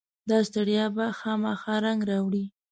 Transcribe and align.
داستړیا 0.29 0.85
به 0.95 1.05
خامخا 1.19 1.75
رنګ 1.85 1.99
راوړي. 2.09 2.45